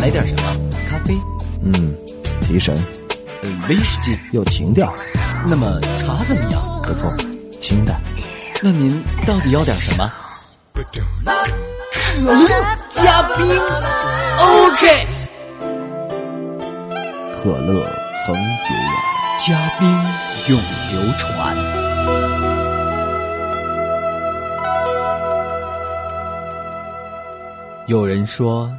[0.00, 0.56] 来点什么？
[0.88, 1.14] 咖啡？
[1.62, 1.94] 嗯，
[2.40, 2.74] 提神，
[3.42, 4.18] 呃，威士忌？
[4.32, 4.92] 有情调。
[5.46, 6.80] 那么茶怎么样？
[6.82, 7.14] 不错，
[7.60, 8.00] 清淡。
[8.62, 10.10] 那您到底要点什么？
[10.74, 10.82] 可
[12.32, 12.48] 乐
[12.88, 13.46] 加冰
[14.38, 15.06] ，OK。
[17.42, 17.86] 可乐
[18.26, 19.88] 恒久远，加冰
[20.48, 20.58] 永
[20.92, 21.56] 流传。
[27.86, 28.70] 有人说，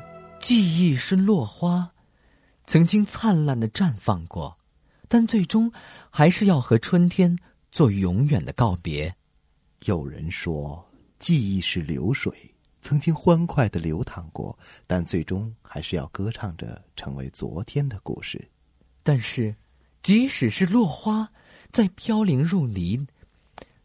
[0.42, 1.92] 记忆是落花，
[2.66, 4.58] 曾经灿烂的绽放过，
[5.08, 5.72] 但最终
[6.10, 7.38] 还是要和春天
[7.72, 9.16] 做永远的告别。
[9.86, 10.84] 有人说，
[11.20, 12.34] 记忆是流水，
[12.82, 18.44] 曾经欢快的流淌过，但最终还是要歌唱着成为昨天的故事。
[19.04, 19.56] 但是，
[20.02, 21.32] 即使是落花，
[21.72, 23.08] 在飘零入泥，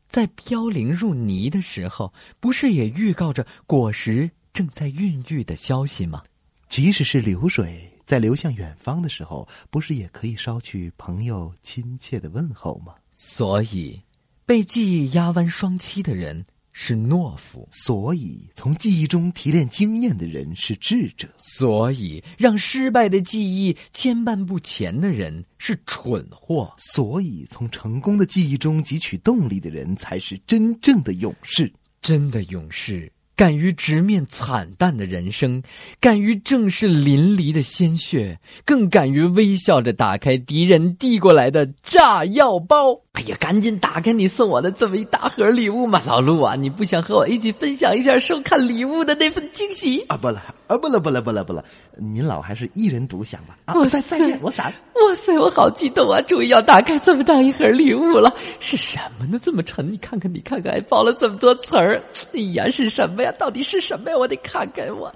[0.09, 6.25] 在飘零入泥的时候，不是也预告着果实正在孕育的消息吗？
[6.69, 12.95] 即使是流水在流向远方的时候，不是也可以捎去朋友亲切的问候吗？
[13.13, 14.01] 所以，
[14.45, 16.45] 被记忆压弯双膝的人。
[16.79, 31.73] 是懦夫，所以从记忆中提炼经验的人是智者；所以让失败的记忆牵绊不前的人是蠢货；所以从成功的记忆中汲取动力的人才是真正的勇士。
[32.03, 33.11] 真的勇士。
[33.37, 35.63] 敢于直面惨淡的人生，
[36.01, 43.03] 敢于正视淋漓的鲜血，更敢于微笑着打开敌人递过来的炸药包。
[43.17, 46.55] 哎呀，赶紧打开你送我的这么一大盒礼物嘛，老陆啊！
[46.55, 50.19] 你不想和我一起分享一下收看礼物的那份惊喜啊？
[50.19, 51.65] 不了啊，不了，不了，不了，不了。
[51.97, 53.57] 您老还是一人独享吧。
[53.65, 54.67] 啊，再再见，我闪。
[54.67, 56.21] 哇塞，我好激动啊！
[56.21, 59.39] 终于要打开这么大一盒礼物了，是什么呢？
[59.43, 59.91] 这么沉？
[59.91, 62.03] 你看看，你看看，还包了这么多词儿。
[62.35, 63.33] 哎呀，是什么呀？
[63.39, 64.19] 到底是什么呀？
[64.19, 65.11] 我得看看我。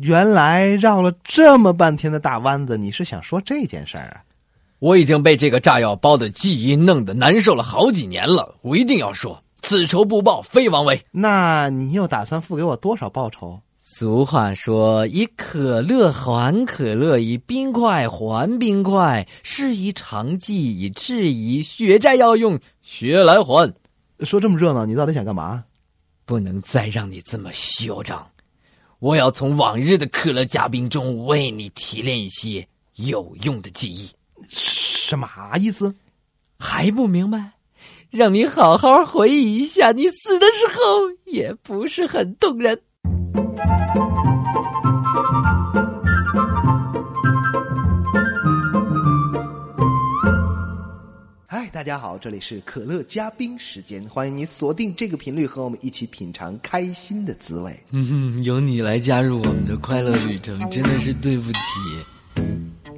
[0.00, 4.22] 原来绕了这么半天的大弯子，你是想说这件事儿啊？
[4.80, 9.40] 我已经被这个炸药包的记忆弄得难受了好几年了，我一定要说。
[9.62, 11.00] 此仇不报非王威。
[11.10, 13.58] 那你又打算付给我多少报酬？
[13.78, 19.26] 俗话说：“以可乐还可乐，以冰块还冰块。
[19.42, 21.62] 是以长计，以质疑。
[21.62, 23.72] 血债要用血来还。”
[24.20, 25.64] 说这么热闹，你到底想干嘛？
[26.26, 28.26] 不能再让你这么嚣张！
[29.04, 34.08] 我要从往日的可乐嘉宾中为你提炼一些有用的记忆。
[34.48, 35.28] 什么
[35.60, 35.94] 意思？
[36.58, 37.52] 还不明白？
[38.08, 42.80] 让你好好回忆一下，你死的时候也不是很动人。
[51.74, 57.76] 大家好，这里是可乐嘉宾时间，欢迎你锁定这个频率，和我们一起品尝开心的滋味。
[57.90, 61.58] 嗯，由你来加入我们的快乐旅程，真的是对不起。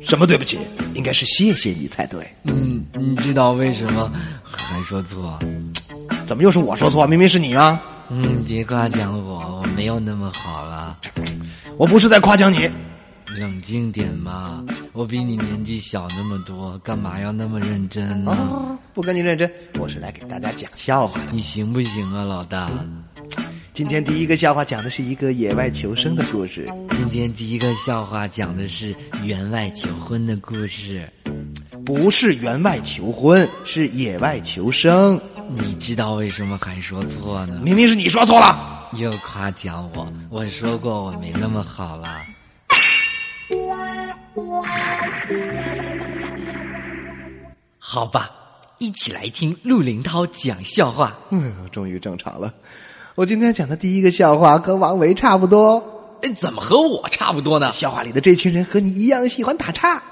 [0.03, 0.59] 什么对不起？
[0.92, 2.28] 应该是谢谢你才对。
[2.44, 5.38] 嗯，你知道为什么还说错？
[6.26, 7.06] 怎么又是我说错？
[7.06, 7.82] 明明是你啊！
[8.10, 10.98] 嗯，别夸奖我，我没有那么好了。
[11.78, 12.69] 我不是在夸奖你。
[13.38, 18.78] 冷静点嘛，我比你年纪小那么多，干嘛要那么认真呢？
[18.94, 21.20] 不跟你认真，我是来给大家讲笑话。
[21.30, 22.70] 你行不行啊，老大？
[23.74, 26.66] 今天第一个笑话讲的是一个野外求生的故事。
[26.92, 31.06] 今天第一个笑话讲的是员外求婚的故事。
[31.84, 35.20] 不是员外求婚，是野外求生。
[35.48, 37.60] 你知道为什么还说错呢？
[37.62, 40.10] 明明是你说错了，又夸奖我。
[40.30, 42.22] 我说过我没那么好了。
[47.78, 48.30] 好吧，
[48.78, 51.16] 一起来听陆林涛讲笑话。
[51.30, 52.52] 嗯，终于正常了。
[53.14, 57.72] 我今天讲的第一个笑话和王维差不多，哎，怎么和我差不多呢？
[57.72, 60.02] 笑话里的这群人和你一样喜欢打岔，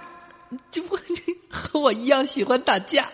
[0.70, 0.82] 就
[1.50, 3.06] 和我一样喜欢打架。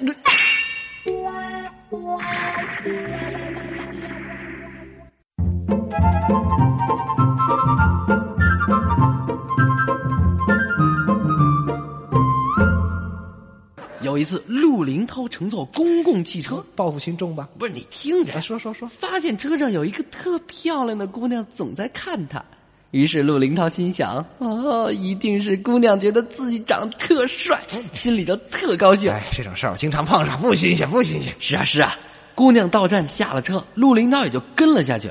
[14.11, 17.49] 有一次，陆林涛乘坐公共汽车，报复心重吧？
[17.59, 22.45] 不是你听着，说说说，发现车上有一个特漂亮的姑娘总在看他，
[22.91, 27.63] 于是陆林涛心想：哦，一定是姑娘觉得自己长得特帅，
[27.93, 29.13] 心里头特高兴。
[29.13, 31.33] 哎，这种事儿我经常碰上，不新鲜，不新鲜。
[31.39, 31.97] 是啊，是啊。
[32.35, 35.09] 姑娘到站下了车，陆林涛也就跟了下去。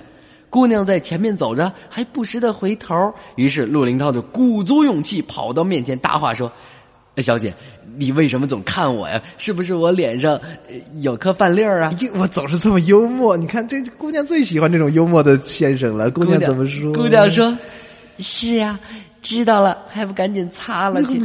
[0.50, 2.94] 姑娘在前面走着，还不时的回头。
[3.36, 6.52] 于是陆林涛就鼓足勇气跑到面前，搭话说。
[7.18, 7.54] 小姐，
[7.98, 9.22] 你为什么总看我呀？
[9.38, 10.34] 是不是我脸上
[10.68, 11.90] 呃有颗饭粒儿啊？
[11.98, 16.10] 咦我总是这么幽默，你看这姑娘最喜欢这种幽默的先生了。
[16.12, 16.94] 姑娘怎么说？
[16.94, 17.58] 姑娘说
[18.20, 18.80] ：“是呀，
[19.22, 21.22] 知道了，还不赶紧擦了去。”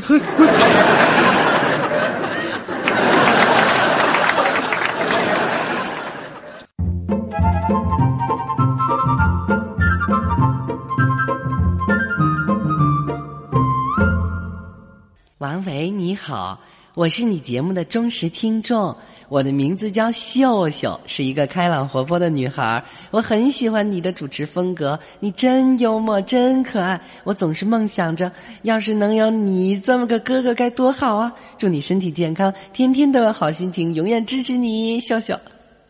[15.55, 16.59] 王维，你好，
[16.95, 18.97] 我是你节目的忠实听众，
[19.29, 22.83] 我的名字叫秀秀，是一个开朗活泼的女孩。
[23.13, 27.01] 我很喜欢你的主持风格，你真幽默，真可爱。
[27.23, 31.33] 我总是梦想着，要是能有你这么个哥哥该多好啊！
[31.57, 35.39] 祝你身体健康，天天都有好心情，永远支持你，秀秀。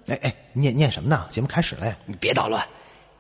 [0.08, 1.24] 哎哎，念念什么呢？
[1.30, 1.96] 节目开始了呀！
[2.04, 2.62] 你别捣乱。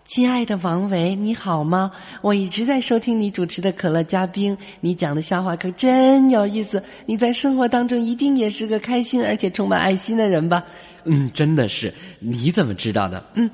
[0.06, 1.90] 亲爱的王维，你好吗？
[2.20, 6.82] 我一直在收听你主持的《可乐嘉宾》，你讲的笑话可真有意思。
[7.06, 10.62] 你在生活当中一定也是个开心而且充满爱心的人吧？
[11.04, 11.92] 嗯，真的是。
[12.18, 13.24] 你怎么知道的？
[13.32, 13.50] 嗯，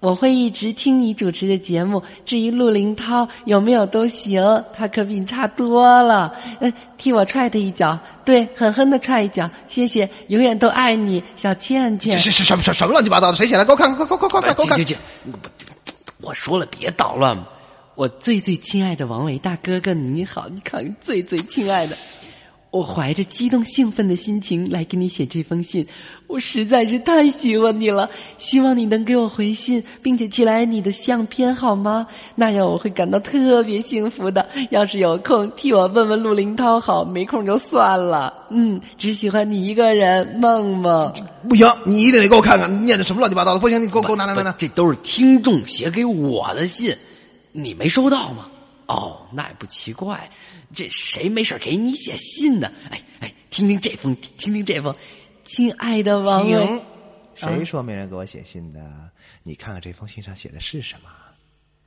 [0.00, 2.02] 我会一直听你主持的节目。
[2.24, 4.42] 至于陆林涛有没有都行，
[4.74, 6.34] 他可比你差多了。
[6.58, 9.48] 嗯，替我踹他一脚，对，狠狠的踹一脚。
[9.68, 12.18] 谢谢，永远都爱你，小倩倩。
[12.18, 13.36] 什么什什么乱七八糟的？
[13.36, 13.64] 谁写的？
[13.64, 15.71] 给我看看，快快快快快，给我看！
[16.22, 17.44] 我说了，别捣乱！
[17.96, 20.48] 我最最亲爱的王伟大哥哥，你好！
[20.48, 21.96] 你看，最最亲爱的，
[22.72, 25.86] 我怀着激动兴奋的心情来给你写这封信，
[26.26, 28.08] 我实在是太喜欢你了，
[28.38, 32.06] 希望你能给我回信，并且寄来你的相片好吗？
[32.34, 34.48] 那样我会感到特别幸福的。
[34.70, 38.32] 要是有空，替我问问陆林涛好，没空就算了。
[38.48, 41.12] 嗯，只喜欢你一个人，梦梦。
[41.46, 43.60] 不行，你一定得给我看看，念的什么乱七八糟的！
[43.60, 44.54] 不行，你给我给我拿拿拿拿。
[44.56, 46.96] 这都是听众写给我的信，
[47.52, 48.46] 你没收到吗？
[48.86, 50.28] 哦，那也不奇怪，
[50.74, 52.70] 这谁没事给你写信呢？
[52.90, 54.94] 哎哎，听听这封，听听这封，
[55.44, 56.82] 亲爱的王伟，
[57.34, 58.80] 谁说没人给我写信的？
[59.42, 61.10] 你看看这封信上写的是什么？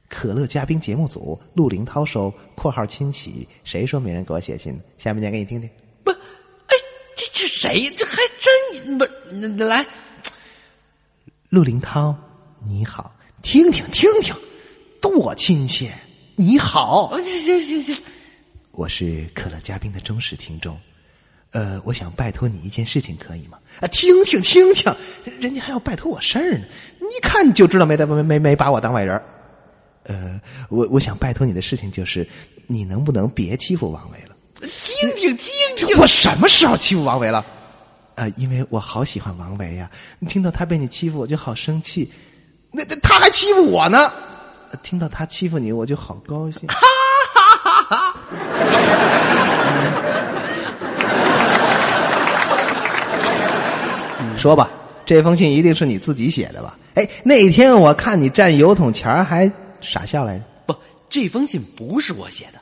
[0.07, 3.47] 可乐嘉宾节目组，陆林涛收（括号亲戚）。
[3.65, 4.79] 谁说没人给我写信？
[4.99, 5.67] 下面念给你听听。
[6.03, 6.75] 不，哎，
[7.15, 7.89] 这这谁？
[7.97, 9.85] 这还真不那来。
[11.49, 12.15] 陆林涛，
[12.65, 14.35] 你好，听听听听，
[15.01, 15.91] 多亲切！
[16.35, 18.03] 你好，行行行行，
[18.75, 20.77] 我是可乐嘉宾的忠实听众，
[21.51, 23.57] 呃，我想拜托你一件事情，可以吗？
[23.79, 24.93] 啊，听听听听，
[25.39, 26.65] 人家还要拜托我事儿呢，
[26.99, 29.21] 你看就知道没没没没把我当外人
[30.03, 30.39] 呃，
[30.69, 32.27] 我我想拜托你的事情就是，
[32.67, 34.35] 你能不能别欺负王维了？
[34.59, 37.45] 听听听听，我什么时候欺负王维了？
[38.15, 39.89] 啊，因为我好喜欢王维呀！
[40.27, 42.11] 听到他被你欺负，我就好生气。
[42.71, 44.11] 那那他还欺负我呢！
[44.83, 46.67] 听到他欺负你，我就好高兴。
[47.87, 48.15] 哈！
[54.37, 54.69] 说吧，
[55.05, 56.77] 这封信一定是你自己写的吧？
[56.95, 59.51] 哎，那天我看你站油桶前还
[59.81, 60.43] 傻笑来着。
[60.67, 60.75] 不，
[61.09, 62.59] 这封信不是我写的。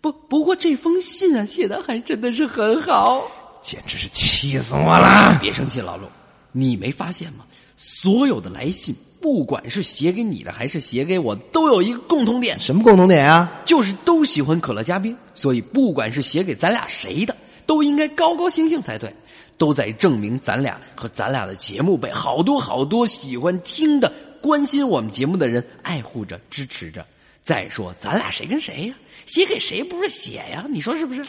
[0.00, 3.22] 不，不过这封信啊，写的还真的是很好。
[3.62, 5.38] 简直是气死我了！
[5.40, 6.06] 别生气，老陆，
[6.50, 7.44] 你没发现吗？
[7.76, 12.58] 所有的来信，不管是写给你的还是写给我，都有一个共同点。
[12.58, 13.62] 什么共同点啊？
[13.64, 17.34] 就是都喜欢可乐加冰，所以不管是写给咱俩谁的，
[17.64, 19.14] 都应该高高兴兴才对，
[19.56, 27.06] 都在证明咱俩和咱俩的节目被好多好多喜欢听的、关心我们节目的人爱护着、支持着。
[27.40, 28.94] 再说，咱俩谁跟谁呀？
[29.26, 30.66] 写给谁不是写呀？
[30.68, 31.24] 你说是不是？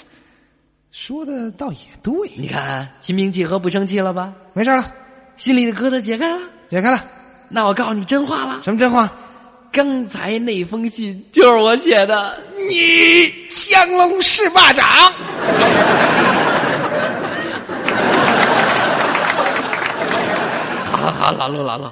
[0.91, 4.33] 说的倒也对，你看心平气和，不生气了吧？
[4.53, 4.91] 没事了，
[5.37, 7.03] 心里的疙瘩解开了，解开了。
[7.55, 9.07] 那我告诉你真话了，什么真话？
[9.71, 12.35] 刚才那封信就是我写的。
[12.55, 14.83] 你降龙十八掌。
[20.85, 21.87] 好好好，老陆老陆，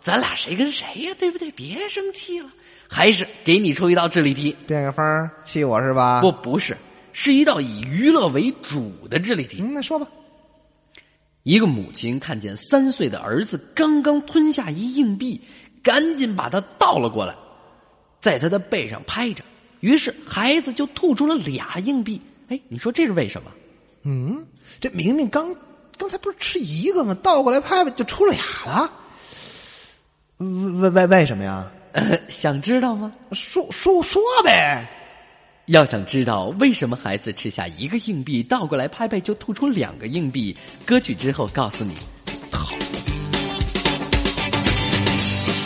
[0.00, 1.14] 咱俩谁跟谁呀？
[1.16, 1.48] 对不对？
[1.52, 2.48] 别生气了，
[2.88, 4.56] 还是给你出一道智力题。
[4.66, 6.20] 变个法气我是吧？
[6.22, 6.76] 不，不是。
[7.12, 9.62] 是一道以娱乐为主的智力题。
[9.62, 10.08] 嗯，那说吧。
[11.44, 15.40] 一个母亲看见三岁的儿子刚刚吞下一硬币，
[15.82, 17.34] 赶紧把它倒了过来，
[18.18, 19.44] 在他的背上拍着，
[19.80, 22.20] 于是孩子就吐出了俩硬币。
[22.48, 23.50] 哎，你说这是为什么？
[24.04, 24.46] 嗯，
[24.80, 25.54] 这明明刚
[25.98, 27.14] 刚才不是吃一个吗？
[27.22, 28.90] 倒过来拍拍就出俩了。
[30.38, 31.70] 为为为什么呀？
[32.28, 33.12] 想知道吗？
[33.32, 34.88] 说说说呗。
[35.66, 40.54] 要想知道为什么孩子吃下一个硬币倒过来拍拍就吐出两个硬币
[40.84, 41.94] 歌曲之后告诉你。
[42.52, 42.74] 好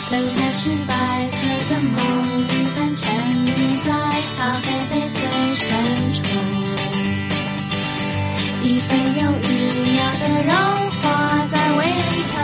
[0.09, 3.13] 他是白色的梦一般沉
[3.45, 3.49] 溺
[3.85, 3.91] 在
[4.37, 5.21] 咖啡杯最
[5.53, 5.67] 深
[6.13, 6.23] 处
[8.63, 9.51] 一杯又一
[9.91, 10.51] 秒的融
[10.91, 12.35] 化在胃里头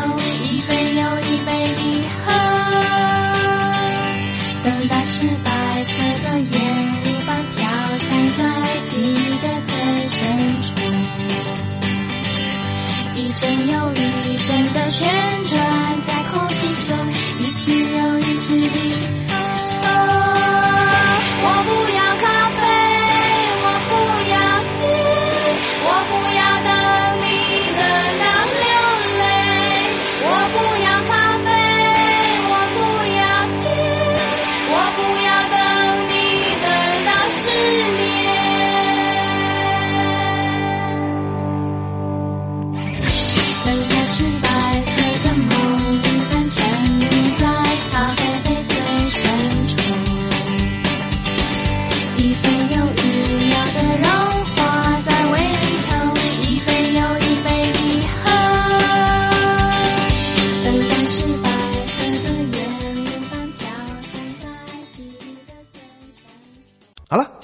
[0.43, 1.81] 一杯又一杯的
[2.25, 2.27] 喝。
[4.63, 5.49] 等待是白
[5.85, 5.93] 色
[6.23, 6.64] 的眼
[13.45, 15.07] 一阵又一阵的旋
[15.45, 15.54] 转。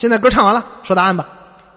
[0.02, 1.30] 现在歌唱完了，说答案吧。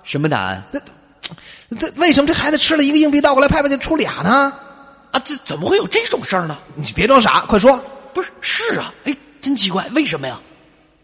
[0.03, 4.51] 什么答案这这为什么这孩子吃了一个硬币倒过来拍拍就出俩呢？
[5.11, 5.21] 啊？
[5.23, 6.57] 这怎么会有这种事儿呢？
[6.75, 7.79] 你别装傻，快说！
[8.15, 10.41] 不是，是啊，哎，真奇怪，为什么呀？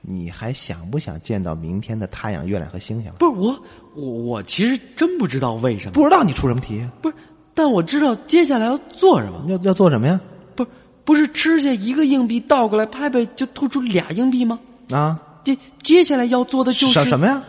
[0.00, 3.16] 你还想不想见到明天的太阳、月亮和星星了？
[3.18, 3.62] 不是我，
[3.94, 6.82] 我我其实真不知道为什么，不知道你出什么题？
[7.02, 7.14] 不是，
[7.52, 9.44] 但我知道接下来要做什么。
[9.46, 10.18] 要要做什么呀？
[10.56, 10.70] 不是，
[11.04, 14.58] 不是吃下一个硬币倒过来拍拍就吐出俩硬币吗？
[14.90, 17.42] 啊，这接下来要做的就是什什么呀？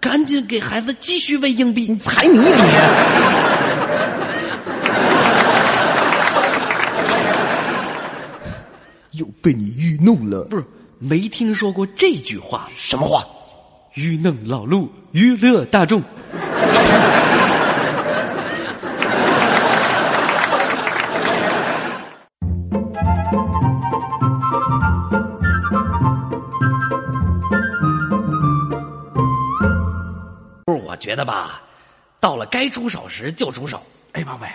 [0.00, 1.86] 赶紧给孩子继续喂硬币。
[1.88, 2.56] 你财迷呀
[9.12, 9.18] 你！
[9.20, 10.44] 又被你愚弄了。
[10.44, 10.64] 不是，
[10.98, 12.68] 没听说过这句话。
[12.76, 13.24] 什么话？
[13.94, 16.02] 愚弄老路，娱乐大众。
[31.22, 31.62] 得吧，
[32.18, 33.80] 到了该出手时就出手。
[34.12, 34.48] 哎，王伟，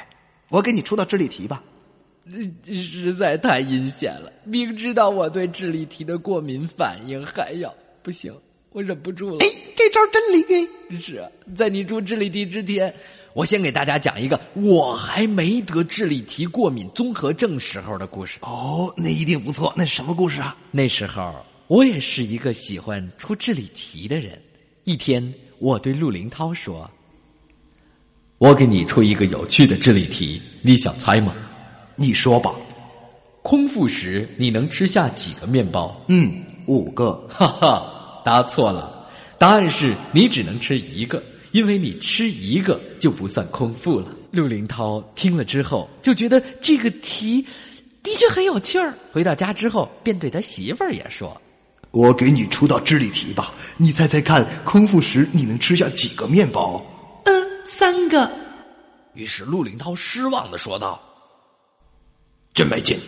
[0.49, 1.63] 我给你出道智力题吧。
[2.65, 4.29] 实在太阴险了！
[4.43, 8.35] 明知道我对智力题的过敏反应，还要不行，
[8.71, 9.37] 我忍不住了。
[9.39, 9.47] 哎，
[9.77, 10.99] 这招真灵哎！
[10.99, 12.93] 是啊，在你出智力题之前，
[13.31, 18.39] 我先给大家讲一个我还没得智力题过敏综合症时候的故事。
[18.41, 19.73] 哦，那一定不错。
[19.77, 20.57] 那是什么故事啊？
[20.69, 21.33] 那时候
[21.67, 24.41] 我也是一个喜欢出智力题的人。
[24.83, 26.89] 一天，我对陆林涛说
[28.37, 31.33] ：“我给你出一个有趣的智力题，你想猜吗？
[31.95, 32.53] 你说吧。
[33.41, 37.13] 空腹时你能吃下几个面包？”嗯，五个。
[37.29, 39.09] 哈哈，答错了，
[39.39, 44.13] 答案是你只能吃一个，因为你吃一个就不算空腹了。
[44.31, 47.41] 陆林涛听了之后就觉得这个题
[48.03, 48.93] 的确很有趣儿。
[49.11, 51.41] 回到家之后，便对他媳妇儿也说。
[51.97, 56.79] 我给你出道智力题吧，你猜猜看，空腹时你能吃下几个面包？
[57.23, 57.33] 嗯，
[57.65, 58.31] 三个。
[59.15, 61.01] 于是陆林涛失望的说道
[62.53, 62.99] 真没劲。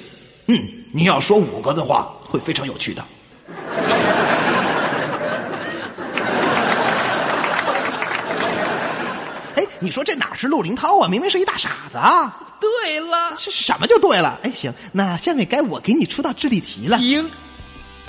[0.47, 0.57] 嗯，
[0.91, 3.05] 你要说五个的话，会非常有趣的。
[9.53, 11.07] 哎，你说这哪是陆林涛啊？
[11.07, 12.35] 明明是一大傻子啊！
[12.59, 14.39] 对了，是什么就对了？
[14.41, 16.97] 哎，行，那下面该我给你出道智力题了。
[16.97, 17.29] 停。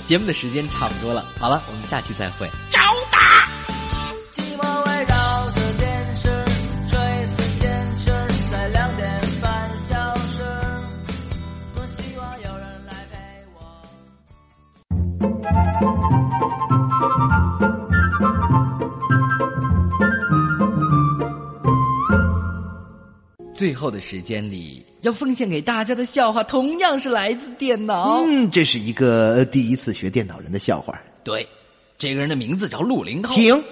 [0.05, 2.49] 节目的时间差不多了，好了，我们下期再会。
[23.61, 28.23] 最后的时间里，要奉献给大家的笑话，同样是来自电脑。
[28.23, 30.99] 嗯，这是一个呃第一次学电脑人的笑话。
[31.23, 31.47] 对，
[31.95, 33.35] 这个人的名字叫陆林涛。
[33.35, 33.63] 停，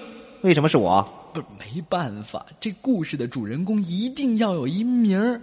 [0.42, 1.02] 为什么是我？
[1.34, 5.42] 不是没办法，这故事的主人公一定要有一名儿，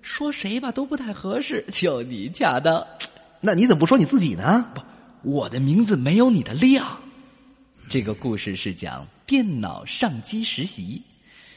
[0.00, 2.80] 说谁吧都不太合适，就你恰当。
[3.40, 4.64] 那你怎么不说你自己呢？
[4.76, 4.80] 不
[5.28, 6.86] 我的名字没有你的亮。
[7.88, 11.02] 这个故事是讲电脑上机实习，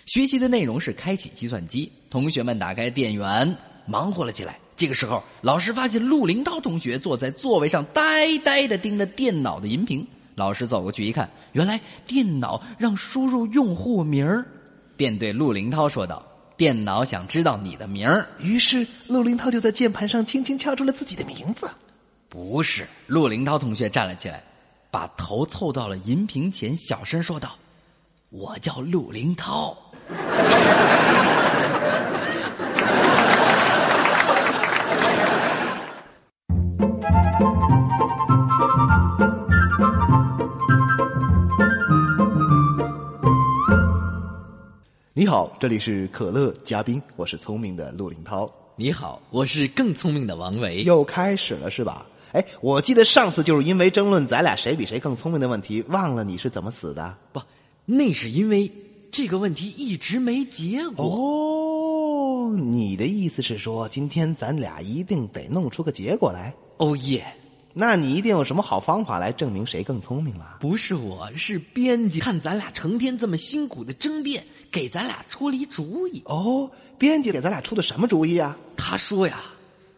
[0.08, 1.92] 学习的内容是开启计算机。
[2.12, 4.60] 同学们打开电源，忙活了起来。
[4.76, 10.06] 这个时候，老师发现陆林涛同学坐在座位上，呆呆的盯着电脑的荧屏。
[10.36, 14.46] 老师走过去一看，原来电脑让输入用户名儿，
[14.98, 16.22] 便对陆林涛说道
[16.58, 21.70] ：“电脑想知道你的名儿。”于是陆林涛就在键盘上轻轻敲出了自己的名字。
[22.28, 24.44] 不是，陆林涛同学站了起来，
[24.90, 27.56] 把头凑到了银屏前，小声说道
[28.32, 29.78] ：“我叫陆林涛。”
[45.22, 48.52] 你好，这里是可乐嘉宾，我是聪明的陆林涛。
[48.76, 50.82] 你好，我是更聪明的王维。
[50.82, 52.08] 又开始了是吧？
[52.32, 57.16] 哎，我记得上次就是因为争论咱俩谁比谁更聪明的问题，忘了你是怎么死的。
[57.32, 57.40] 不，
[57.86, 58.72] 那是因为
[59.12, 61.06] 这个问题一直没结果。
[61.06, 66.52] 哦，你的意思是说，今天咱俩一定得弄出个结果来？
[66.78, 67.32] 哦耶，
[67.74, 70.58] 那你一定有什么好方法来证明谁更聪明了？
[70.60, 76.22] 不是我，是编辑，看咱俩成天这么辛苦的争辩，给咱俩出了一主意。
[76.26, 78.58] 哦，编辑给咱俩出的什么主意啊？
[78.76, 79.42] 他说呀，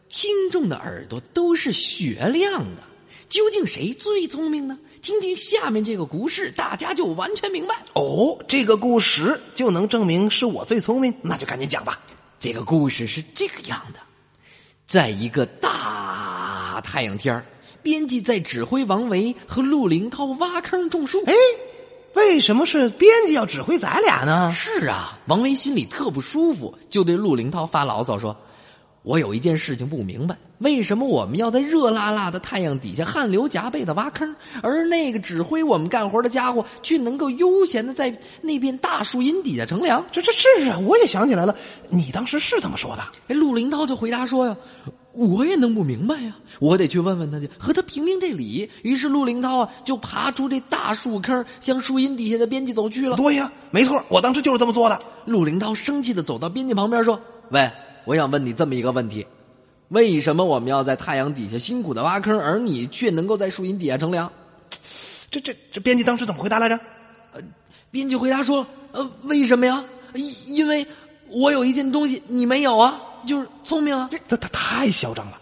[0.07, 2.83] 听众的耳朵都是雪亮的，
[3.27, 4.77] 究竟谁最聪明呢？
[5.01, 7.83] 听听下面这个故事，大家就完全明白。
[7.95, 11.99] 哦，这个故事就能证明是我最聪明，那就赶紧讲吧。
[12.39, 13.99] 这个故事是这个样的：
[14.87, 17.43] 在一个大太阳天儿
[17.83, 21.21] 编辑在指挥王维和陆林涛挖坑种树。
[21.25, 21.33] 哎，
[22.15, 24.51] 为什么是编辑要指挥咱俩呢？
[24.53, 28.35] 是啊，王维心里特不舒服，就对陆林涛发牢骚说
[29.03, 41.55] ：“我有一件事情不明白，为什么我们要在热辣辣的太阳底下汗流浃背的挖坑，而那个指挥我们干活的家伙却能够悠闲的在那片大树荫底下乘凉？”这这是啊，我也想起来了，
[41.89, 43.03] 你当时是怎么说的。
[43.27, 44.55] 哎，陆林涛就回答说呀
[45.13, 53.15] ：“我也弄不明白呀，我得去问问他去，和他评评这理。”于是陆林涛啊就爬出这大树坑，向树荫底下的编辑走去了。
[53.15, 54.99] 对呀，没错，我当时就是这么做的。
[55.25, 57.19] 陆林涛生气的走到编辑旁边说
[57.51, 57.69] ：“喂，
[58.05, 59.25] 我想问你这么一个问题，
[59.89, 64.31] 为什么我们要在太阳底下辛苦的挖坑，而你却能够在树荫底下乘凉？”
[65.29, 66.79] 这这这编辑当时怎么回答来着？
[67.91, 69.83] 编辑回答说：“呃，为什么呀？
[70.15, 70.85] 因因为
[71.29, 75.39] 我有一件东西你没有啊，就是聪明啊。”这他他太嚣张了，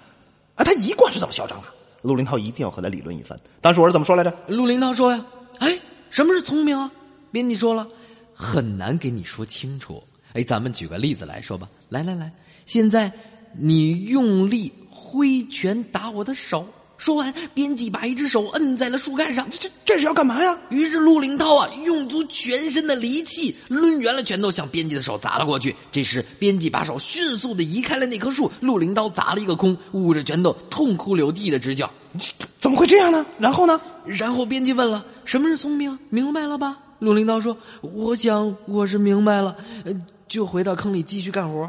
[0.55, 1.65] 啊，他一贯是这么嚣张啊。
[2.01, 3.39] 陆林涛一定要和他理论一番。
[3.61, 4.35] 当时我是怎么说来着？
[4.47, 5.25] 陆林涛说呀
[5.59, 6.91] ：“哎，什么是聪明啊？”
[7.31, 7.87] 编辑说了
[8.33, 10.03] ：“很难给你说清楚。
[10.33, 11.69] 哎，咱们举个例子来说吧。
[11.89, 12.31] 来来来，
[12.65, 13.11] 现在
[13.57, 16.67] 你用力挥拳打我的手。”
[17.01, 19.49] 说完，编辑把一只手摁在了树干上。
[19.49, 20.55] 这这这是要干嘛呀？
[20.69, 25.75] 于是陆林涛啊，用足全身的力气，抡圆了拳头向编辑的手砸了过去。
[25.91, 31.89] 这时，编辑把手迅速的移开了那棵树，陆林涛砸了一个空，捂着拳头痛哭流涕的直叫。
[32.59, 33.25] 怎么会这样呢？
[33.39, 33.81] 然后呢？
[34.05, 35.97] 然后编辑问了：“什么是聪明？
[36.09, 39.91] 明白了吧？”陆林涛说：“我想我是明白了。”呃，
[40.27, 41.67] 就回到坑里继续干活。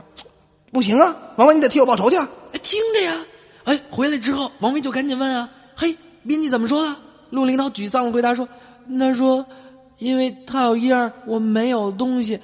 [0.70, 2.16] 不行啊，王文，你得替我报仇去
[2.60, 3.24] 听着呀。
[3.64, 5.96] 哎，回来之后，王威就赶紧问啊：“嘿，
[6.26, 6.94] 编辑怎么说的？”
[7.30, 8.48] 陆林涛沮丧的回答说
[8.98, 9.44] ：“他说，
[9.98, 12.38] 因为他有一样我没有东西，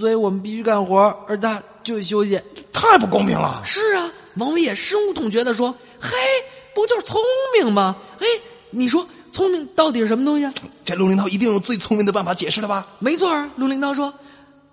[0.00, 0.96] 所以我们必须干活，
[1.28, 2.40] 而他就休息。
[2.72, 6.16] 太不公平了。”是啊，王威也深恶痛绝的说：“嘿，
[6.74, 7.20] 不就是聪
[7.58, 7.96] 明吗？
[8.18, 8.26] 哎，
[8.70, 10.52] 你说聪明到底是什么东西啊？”
[10.84, 12.86] 这陆林涛一定用最聪明的办法解释了吧？
[12.98, 14.14] 没错儿，陆林涛说：“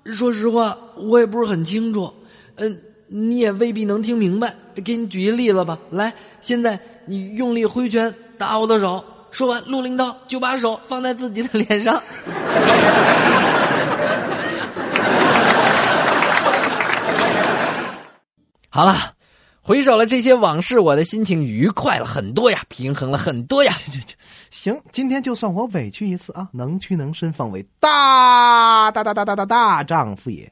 [0.05, 2.13] 说实话，我也不是很清楚。
[2.55, 4.53] 嗯，你也未必能听明白。”
[4.85, 9.03] 给你举一例子吧，来，现在你用力挥拳打我的手。
[9.31, 11.95] 说完，陆林涛就把手放在自己的脸上。
[18.69, 19.13] 好了，
[19.61, 23.73] 回首了这些往事，我的心情愉快了很多呀，平衡了很多呀。
[24.51, 30.51] 行，今天就算我委屈一次啊，能屈能伸，方为大大大大大大大丈夫也。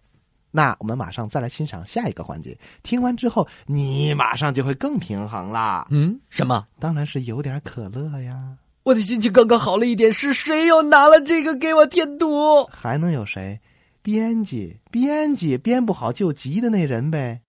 [0.55, 2.57] 那我们马上再来欣赏下一个环节。
[2.81, 5.85] 听完之后，你马上就会更平衡啦。
[5.89, 6.65] 嗯，什么？
[6.79, 8.37] 当然是有点可乐呀。
[8.83, 12.63] 我的心情刚刚好了一点，是谁又拿了这个给我添堵？
[12.71, 13.59] 还能有谁？
[14.01, 17.41] 编辑，编辑编不好就急的那人呗。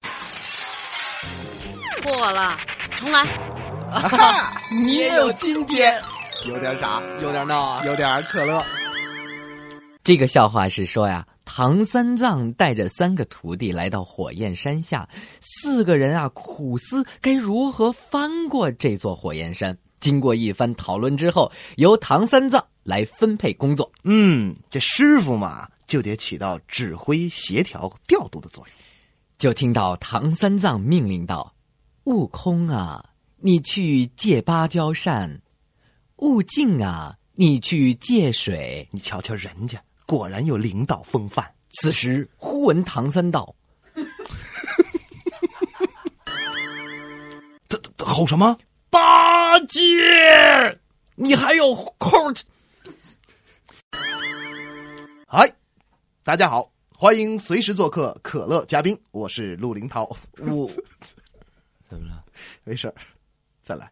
[2.03, 2.59] 错了，
[2.99, 3.25] 重来。
[3.89, 4.51] 哈，
[4.83, 6.03] 你也有今天，
[6.49, 7.85] 有点傻，有点闹啊。
[7.85, 8.61] 有点可乐。
[10.03, 15.09] 这个笑话是说呀，唐三藏带着三个徒弟来到火焰山下，
[15.41, 19.79] 四个人啊苦思该如何翻过这座火焰山。
[20.01, 23.91] 经过一番讨论之后，由唐三藏来分配工作。
[24.05, 28.77] 嗯，这师傅嘛，就得起到指挥、协调、调度的作用。
[29.39, 31.55] 就听到唐三藏命令道
[32.05, 33.05] ：“悟空啊，
[33.39, 35.41] 你去借芭蕉扇；
[36.17, 38.87] 悟净啊，你去借水。
[38.91, 43.55] 你瞧瞧人家，果然有领导风范。”此时忽闻唐三道
[47.99, 48.57] 吼什么
[48.89, 49.81] ？：“八戒，
[51.17, 52.35] 你还有空？
[55.27, 55.53] 嗨，
[56.23, 60.09] 大家好，欢迎随时做客可乐嘉宾，我是陆林涛。
[60.39, 60.67] 我
[61.91, 62.25] 怎么了？
[62.65, 62.95] 没事儿，
[63.65, 63.91] 再来。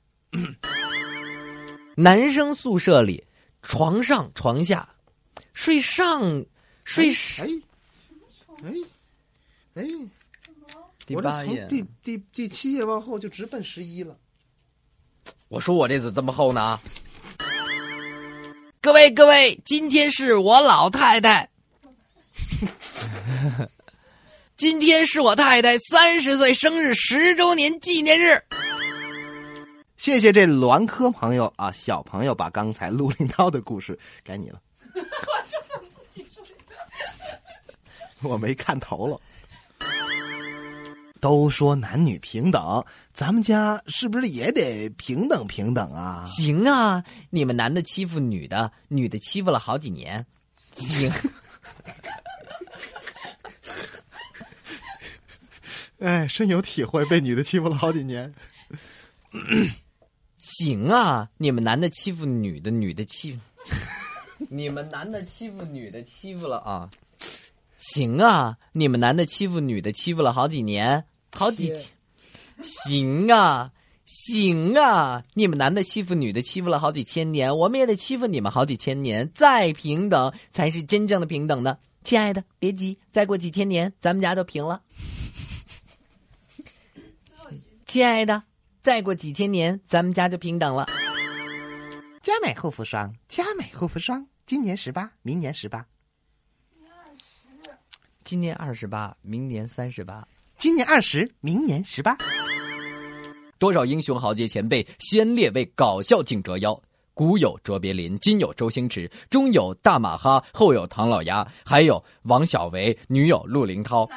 [1.97, 3.27] 男生宿舍里，
[3.63, 4.89] 床上床下，
[5.55, 6.45] 睡上
[6.85, 7.47] 睡上。
[7.47, 7.51] 哎，
[8.65, 9.85] 哎哎，
[11.07, 11.67] 第我这八页。
[11.67, 14.15] 从第第第七页往后就直奔十一了。
[15.49, 16.79] 我说我这字这么厚呢？
[18.81, 21.49] 各位各位，今天是我老太太，
[24.57, 28.43] 今天是我太太三十岁生日十周年纪念日。
[29.97, 34.61] 谢谢这栾科朋友啊，小朋友把刚才陆林涛的故事该你了。
[38.29, 39.21] 我没看头了。
[41.21, 42.85] 都说男女平等，
[43.15, 46.23] 咱们家是不是也得平等平等啊？
[46.27, 50.27] 行啊，你们男的欺负女的，女的欺负了好几年。
[50.73, 51.11] 行，
[56.01, 58.35] 哎，深有体会，被女的欺负了好几年。
[60.37, 63.41] 行啊，你们男的欺负女的，女的欺负，
[64.51, 66.91] 你们男的欺负女的欺负了啊。
[67.77, 71.93] 行啊，你们男的欺负女的欺负了好几年，好几千。
[72.63, 73.73] 行啊，
[74.05, 81.77] 行啊，你们男的欺负女的欺负了好几千年，我们也得欺负你们好几千年，再平等才是真正的平等呢。
[82.05, 84.83] 亲爱的，别急，再过几千年，咱们家就平了。
[87.87, 88.43] 亲爱的，
[88.83, 90.87] 再过几千年，咱们家就平等了。
[92.23, 95.85] 佳美护肤霜，佳美护肤霜，今年十八，明年十八，
[98.25, 100.27] 今年二十八，明年三十八。
[100.57, 102.17] 今年二十，明年十八。
[103.59, 106.83] 多少英雄豪杰前辈先列为搞笑竞折腰。
[107.13, 114.09] 古有卓别林，今有周星驰，中有大马哈，后有唐老鸭，还有王小维，女友陆林涛。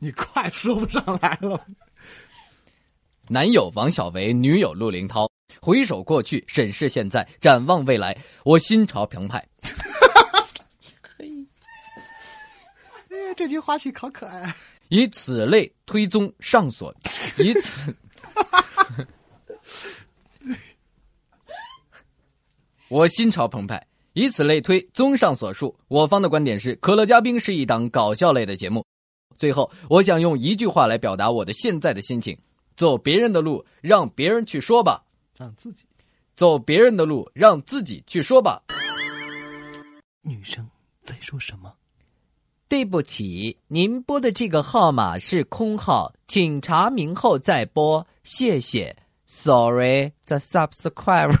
[0.00, 1.64] 你快说不上来了。
[3.28, 5.29] 男友王小维，女友陆林涛。
[5.60, 9.46] 回首过去，审视现在，展望未来，我心潮澎湃。
[13.10, 14.54] 哎，这句花絮好可爱。
[14.88, 16.94] 以此类推宗上所，
[17.38, 17.94] 以此，
[22.88, 23.86] 我心潮澎湃。
[24.12, 28.84] 以此类推，综上所述，我方的观点是：可乐嘉宾是一档搞笑类的节目。
[29.38, 32.36] 最后，我想用一句话来表达我的现在的心情：
[32.76, 35.06] 走别人的路，让别人去说吧；
[35.40, 35.86] 让自己
[36.36, 38.62] 走别人的路，让自己去说吧。
[40.20, 40.68] 女生
[41.02, 41.74] 在说什么？
[42.68, 48.94] 对不起，您拨的这个号码是空号，请查明后再拨，谢谢。
[49.24, 51.40] Sorry, the subscriber。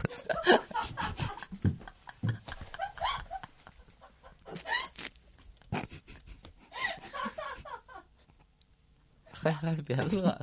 [9.30, 10.40] 还还别乐，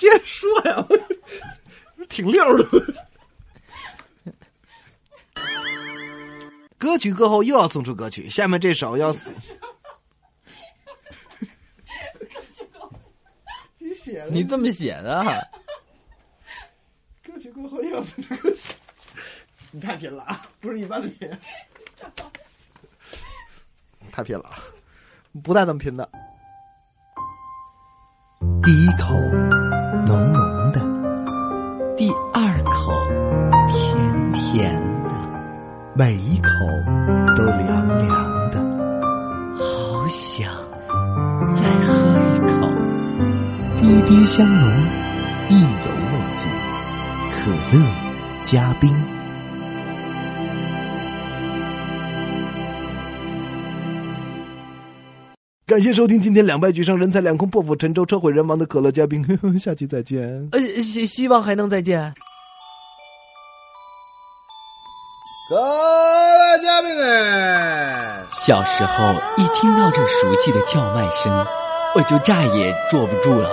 [0.00, 0.86] 接着说呀，
[2.08, 2.64] 挺溜的。
[6.78, 9.30] 歌曲过后又要送出歌曲，下面这首要死。
[13.76, 15.46] 你写的你这么写的？
[17.22, 18.72] 歌曲过后又要送出歌曲，
[19.70, 20.48] 你太拼了啊！
[20.60, 21.30] 不是一般的拼，
[24.10, 24.56] 太拼了啊，
[25.44, 26.10] 不带这么拼的。
[28.64, 29.59] 第一口
[32.00, 32.94] 第二口
[33.68, 35.10] 甜甜的，
[35.92, 36.48] 每一口
[37.36, 38.58] 都凉凉的。
[39.58, 40.50] 好想
[41.52, 42.66] 再喝一口。
[43.76, 44.70] 滴滴香浓，
[45.50, 46.48] 意犹未尽。
[47.32, 47.84] 可乐
[48.44, 49.19] 加冰。
[55.70, 59.24] 感谢收听今天两败俱伤、人财两空、破釜沉舟、车毁人亡的可乐嘉宾，
[59.56, 60.48] 下期再见。
[60.50, 62.12] 呃，希希望还能再见。
[65.48, 71.32] 可乐嘉宾哎，小时候一听到这熟悉的叫卖声，
[71.94, 73.48] 我就再也坐不住了。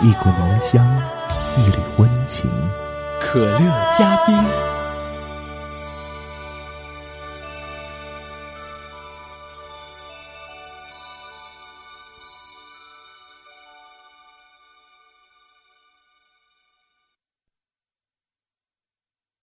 [0.00, 1.02] 一股浓香，
[1.56, 2.48] 一缕温情。
[3.20, 4.77] 可乐嘉宾。